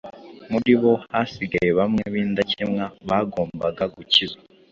muri 0.51 0.73
bo 0.81 0.93
hasigaye 1.11 1.71
bamwe 1.79 2.03
b’indakemwa 2.13 2.85
bagombaga 3.07 3.83
gukizwa. 3.95 4.41